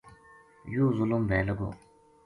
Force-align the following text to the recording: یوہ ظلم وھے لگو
یوہ 0.73 0.91
ظلم 0.97 1.21
وھے 1.29 1.39
لگو 1.47 1.69